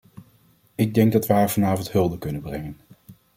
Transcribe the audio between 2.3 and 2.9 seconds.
brengen.